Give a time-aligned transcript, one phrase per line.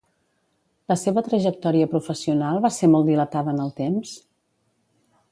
[0.91, 4.15] La seva trajectòria professional va ser molt dilatada en el temps?